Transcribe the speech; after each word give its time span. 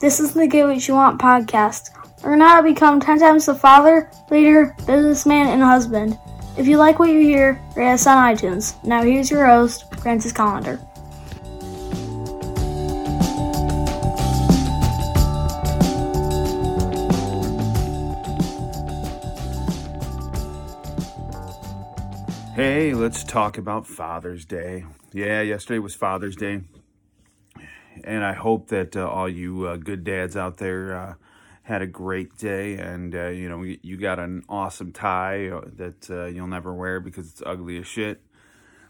This 0.00 0.20
is 0.20 0.32
the 0.32 0.46
Get 0.46 0.64
What 0.64 0.86
You 0.86 0.94
Want 0.94 1.20
podcast. 1.20 1.90
Learn 2.22 2.40
how 2.40 2.60
to 2.60 2.62
become 2.62 3.00
10 3.00 3.18
times 3.18 3.46
the 3.46 3.54
father, 3.56 4.08
leader, 4.30 4.76
businessman, 4.86 5.48
and 5.48 5.60
husband. 5.60 6.16
If 6.56 6.68
you 6.68 6.76
like 6.76 7.00
what 7.00 7.10
you 7.10 7.18
hear, 7.18 7.60
rate 7.74 7.94
us 7.94 8.06
on 8.06 8.16
iTunes. 8.16 8.76
Now 8.84 9.02
here's 9.02 9.28
your 9.28 9.44
host, 9.44 9.92
Francis 9.96 10.32
Collender. 10.32 10.78
Hey, 22.54 22.94
let's 22.94 23.24
talk 23.24 23.58
about 23.58 23.84
Father's 23.84 24.44
Day. 24.44 24.84
Yeah, 25.12 25.40
yesterday 25.40 25.80
was 25.80 25.96
Father's 25.96 26.36
Day. 26.36 26.60
And 28.04 28.24
I 28.24 28.32
hope 28.32 28.68
that 28.68 28.96
uh, 28.96 29.08
all 29.08 29.28
you 29.28 29.66
uh, 29.66 29.76
good 29.76 30.04
dads 30.04 30.36
out 30.36 30.58
there 30.58 30.96
uh, 30.96 31.14
had 31.62 31.82
a 31.82 31.86
great 31.86 32.36
day 32.38 32.74
and, 32.74 33.14
uh, 33.14 33.28
you 33.28 33.48
know, 33.48 33.62
you 33.62 33.96
got 33.96 34.18
an 34.18 34.42
awesome 34.48 34.92
tie 34.92 35.48
uh, 35.48 35.62
that 35.76 36.30
you'll 36.34 36.46
never 36.46 36.72
wear 36.72 37.00
because 37.00 37.30
it's 37.30 37.42
ugly 37.44 37.78
as 37.78 37.86
shit. 37.86 38.20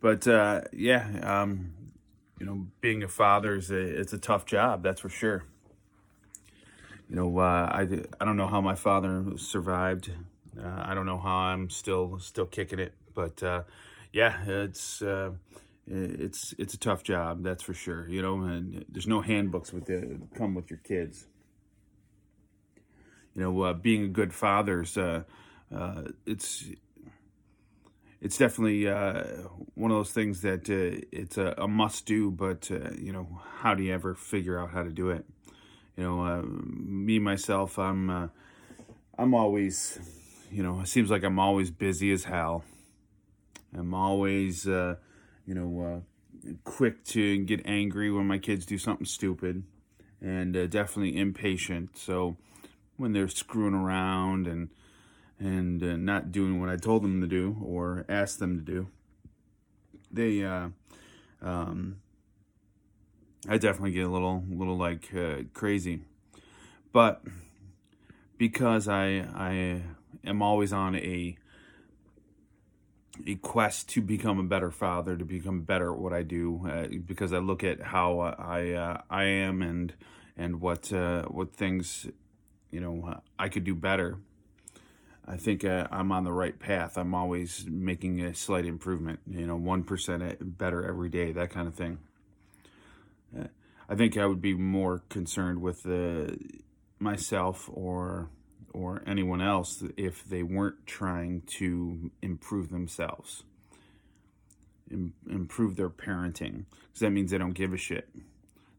But 0.00 0.26
yeah, 0.72 1.06
um, 1.22 1.72
you 2.40 2.46
know, 2.46 2.66
being 2.80 3.02
a 3.02 3.08
father 3.08 3.56
is 3.56 3.70
a, 3.70 3.78
it's 3.78 4.12
a 4.12 4.18
tough 4.18 4.46
job, 4.46 4.82
that's 4.82 5.00
for 5.00 5.08
sure. 5.08 5.44
You 7.08 7.16
know, 7.16 7.38
I, 7.38 7.86
I 8.20 8.24
don't 8.24 8.36
know 8.36 8.46
how 8.48 8.60
my 8.60 8.74
father 8.74 9.24
survived. 9.36 10.10
I 10.60 10.94
don't 10.94 11.06
know 11.06 11.18
how 11.18 11.36
I'm 11.36 11.70
still 11.70 12.18
still 12.18 12.46
kicking 12.46 12.78
it 12.78 12.94
but 13.14 13.42
yeah, 14.12 14.44
it's 14.46 15.02
it's 15.86 16.54
it's 16.58 16.74
a 16.74 16.78
tough 16.78 17.02
job, 17.02 17.42
that's 17.42 17.62
for 17.62 17.74
sure. 17.74 18.08
You 18.08 18.22
know, 18.22 18.42
and 18.42 18.84
there's 18.88 19.06
no 19.06 19.20
handbooks 19.20 19.72
with 19.72 19.86
the 19.86 20.20
come 20.36 20.54
with 20.54 20.70
your 20.70 20.78
kids. 20.78 21.26
You 23.34 23.42
know, 23.42 23.62
uh, 23.62 23.72
being 23.72 24.04
a 24.04 24.08
good 24.08 24.32
father 24.32 24.82
is 24.82 24.96
uh, 24.96 25.22
uh, 25.74 26.02
it's 26.26 26.66
it's 28.20 28.38
definitely 28.38 28.86
uh, 28.86 29.24
one 29.74 29.90
of 29.90 29.96
those 29.96 30.12
things 30.12 30.42
that 30.42 30.68
it's 30.68 31.38
a, 31.38 31.54
a, 31.58 31.66
must 31.66 32.06
do, 32.06 32.30
but 32.30 32.70
you 32.70 33.12
know, 33.12 33.40
how 33.58 33.74
do 33.74 33.82
you 33.82 33.92
ever 33.92 34.14
figure 34.14 34.58
out 34.58 34.70
how 34.70 34.82
to 34.82 34.90
do 34.90 35.10
it? 35.10 35.24
You 35.96 36.04
know, 36.04 36.42
me 36.42 37.18
myself, 37.18 37.78
I'm 37.78 38.30
I'm 39.18 39.34
always 39.34 39.98
you 40.50 40.62
know, 40.62 40.80
it 40.80 40.88
seems 40.88 41.10
like 41.10 41.24
I'm 41.24 41.38
always 41.38 41.70
busy 41.70 42.12
as 42.12 42.24
hell 42.24 42.64
I'm 43.76 43.94
always, 43.94 44.68
uh, 44.68 44.96
you 45.46 45.54
know, 45.54 46.02
uh, 46.46 46.50
quick 46.64 47.04
to 47.04 47.38
get 47.44 47.60
angry 47.64 48.10
when 48.10 48.26
my 48.26 48.38
kids 48.38 48.66
do 48.66 48.78
something 48.78 49.06
stupid, 49.06 49.64
and 50.20 50.56
uh, 50.56 50.66
definitely 50.66 51.16
impatient. 51.16 51.96
So 51.96 52.36
when 52.96 53.12
they're 53.12 53.28
screwing 53.28 53.74
around 53.74 54.46
and 54.46 54.70
and 55.38 55.82
uh, 55.82 55.96
not 55.96 56.30
doing 56.30 56.60
what 56.60 56.68
I 56.68 56.76
told 56.76 57.02
them 57.02 57.20
to 57.20 57.26
do 57.26 57.56
or 57.64 58.04
asked 58.08 58.38
them 58.38 58.56
to 58.56 58.62
do, 58.62 58.86
they, 60.12 60.44
uh, 60.44 60.68
um, 61.40 61.96
I 63.48 63.58
definitely 63.58 63.90
get 63.90 64.06
a 64.06 64.10
little, 64.10 64.44
little 64.48 64.76
like 64.76 65.12
uh, 65.14 65.42
crazy. 65.52 66.02
But 66.92 67.22
because 68.38 68.86
I 68.86 69.26
I 69.34 69.82
am 70.24 70.42
always 70.42 70.72
on 70.72 70.94
a 70.94 71.36
a 73.26 73.34
quest 73.36 73.88
to 73.90 74.00
become 74.00 74.38
a 74.38 74.44
better 74.44 74.70
father, 74.70 75.16
to 75.16 75.24
become 75.24 75.62
better 75.62 75.92
at 75.92 75.98
what 75.98 76.12
I 76.12 76.22
do, 76.22 76.66
uh, 76.68 76.86
because 77.06 77.32
I 77.32 77.38
look 77.38 77.62
at 77.62 77.80
how 77.80 78.20
I 78.20 78.72
uh, 78.72 79.00
I 79.10 79.24
am 79.24 79.62
and 79.62 79.92
and 80.36 80.60
what 80.60 80.92
uh, 80.92 81.24
what 81.24 81.54
things 81.54 82.06
you 82.70 82.80
know 82.80 83.20
I 83.38 83.48
could 83.48 83.64
do 83.64 83.74
better. 83.74 84.18
I 85.26 85.36
think 85.36 85.64
uh, 85.64 85.86
I'm 85.90 86.10
on 86.10 86.24
the 86.24 86.32
right 86.32 86.58
path. 86.58 86.98
I'm 86.98 87.14
always 87.14 87.64
making 87.68 88.20
a 88.20 88.34
slight 88.34 88.66
improvement. 88.66 89.20
You 89.30 89.46
know, 89.46 89.56
one 89.56 89.84
percent 89.84 90.58
better 90.58 90.84
every 90.84 91.08
day, 91.08 91.32
that 91.32 91.50
kind 91.50 91.68
of 91.68 91.74
thing. 91.74 91.98
Uh, 93.38 93.44
I 93.88 93.94
think 93.94 94.16
I 94.16 94.26
would 94.26 94.40
be 94.40 94.54
more 94.54 95.02
concerned 95.08 95.60
with 95.60 95.86
uh, 95.86 96.34
myself 96.98 97.68
or 97.72 98.30
or 98.72 99.02
anyone 99.06 99.40
else 99.40 99.82
if 99.96 100.24
they 100.24 100.42
weren't 100.42 100.86
trying 100.86 101.42
to 101.58 102.10
improve 102.22 102.70
themselves, 102.70 103.44
Im- 104.90 105.14
improve 105.28 105.76
their 105.76 105.90
parenting, 105.90 106.64
because 106.86 107.00
that 107.00 107.10
means 107.10 107.30
they 107.30 107.38
don't 107.38 107.52
give 107.52 107.72
a 107.72 107.76
shit. 107.76 108.08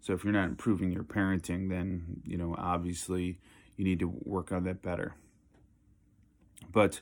So 0.00 0.12
if 0.12 0.24
you're 0.24 0.32
not 0.32 0.48
improving 0.48 0.90
your 0.90 1.04
parenting, 1.04 1.68
then 1.68 2.22
you 2.24 2.36
know 2.36 2.54
obviously 2.58 3.38
you 3.76 3.84
need 3.84 4.00
to 4.00 4.12
work 4.24 4.52
on 4.52 4.64
that 4.64 4.82
better. 4.82 5.14
But 6.70 7.00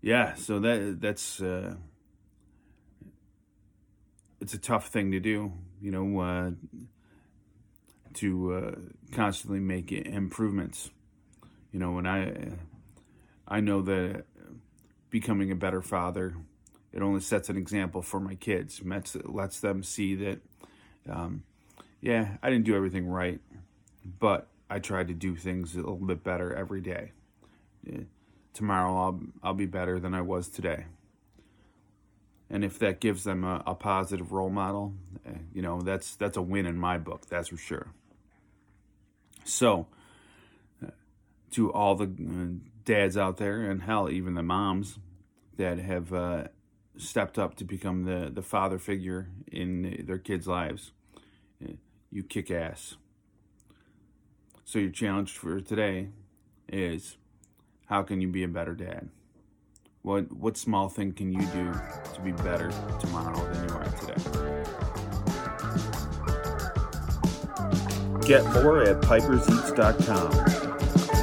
yeah, 0.00 0.34
so 0.34 0.58
that 0.60 1.00
that's 1.00 1.40
uh, 1.40 1.76
it's 4.40 4.54
a 4.54 4.58
tough 4.58 4.88
thing 4.88 5.12
to 5.12 5.20
do, 5.20 5.52
you 5.80 5.90
know, 5.90 6.20
uh, 6.20 6.50
to 8.14 8.54
uh, 8.54 8.74
constantly 9.12 9.60
make 9.60 9.92
improvements 9.92 10.90
you 11.72 11.78
know, 11.78 11.92
when 11.92 12.06
I 12.06 12.52
I 13.46 13.60
know 13.60 13.82
that 13.82 14.24
becoming 15.10 15.50
a 15.50 15.54
better 15.54 15.82
father, 15.82 16.34
it 16.92 17.02
only 17.02 17.20
sets 17.20 17.48
an 17.48 17.56
example 17.56 18.02
for 18.02 18.20
my 18.20 18.34
kids. 18.34 18.80
Lets 18.84 19.16
lets 19.24 19.60
them 19.60 19.82
see 19.82 20.14
that, 20.16 20.38
um, 21.08 21.44
yeah, 22.00 22.36
I 22.42 22.50
didn't 22.50 22.64
do 22.64 22.74
everything 22.74 23.06
right, 23.06 23.40
but 24.18 24.48
I 24.68 24.78
tried 24.78 25.08
to 25.08 25.14
do 25.14 25.36
things 25.36 25.74
a 25.74 25.78
little 25.78 25.96
bit 25.96 26.24
better 26.24 26.54
every 26.54 26.80
day. 26.80 27.12
Yeah. 27.84 28.00
Tomorrow 28.52 28.96
I'll 28.96 29.20
I'll 29.42 29.54
be 29.54 29.66
better 29.66 30.00
than 30.00 30.14
I 30.14 30.22
was 30.22 30.48
today. 30.48 30.86
And 32.48 32.64
if 32.64 32.78
that 32.78 33.00
gives 33.00 33.24
them 33.24 33.42
a, 33.44 33.62
a 33.66 33.74
positive 33.74 34.32
role 34.32 34.50
model, 34.50 34.94
eh, 35.26 35.38
you 35.52 35.62
know, 35.62 35.80
that's 35.82 36.14
that's 36.14 36.36
a 36.36 36.42
win 36.42 36.66
in 36.66 36.76
my 36.76 36.96
book. 36.96 37.26
That's 37.28 37.48
for 37.48 37.56
sure. 37.56 37.88
So 39.44 39.86
to 41.52 41.72
all 41.72 41.94
the 41.94 42.04
uh, 42.04 42.66
dads 42.84 43.16
out 43.16 43.36
there, 43.36 43.70
and 43.70 43.82
hell, 43.82 44.10
even 44.10 44.34
the 44.34 44.42
moms 44.42 44.98
that 45.56 45.78
have 45.78 46.12
uh, 46.12 46.44
stepped 46.96 47.38
up 47.38 47.54
to 47.56 47.64
become 47.64 48.04
the, 48.04 48.30
the 48.32 48.42
father 48.42 48.78
figure 48.78 49.28
in 49.50 50.04
their 50.06 50.18
kids' 50.18 50.46
lives. 50.46 50.92
You 52.10 52.22
kick 52.22 52.50
ass. 52.50 52.96
So, 54.64 54.78
your 54.78 54.90
challenge 54.90 55.32
for 55.32 55.60
today 55.60 56.08
is 56.68 57.16
how 57.86 58.02
can 58.02 58.20
you 58.20 58.28
be 58.28 58.42
a 58.42 58.48
better 58.48 58.74
dad? 58.74 59.08
What, 60.02 60.30
what 60.32 60.56
small 60.56 60.88
thing 60.88 61.12
can 61.12 61.32
you 61.32 61.40
do 61.40 61.72
to 62.14 62.20
be 62.22 62.32
better 62.32 62.70
tomorrow 63.00 63.36
than 63.52 63.68
you 63.68 63.74
are 63.74 63.84
today? 63.98 64.14
Get 68.26 68.44
more 68.54 68.82
at 68.82 69.00
piperseats.com. 69.02 70.55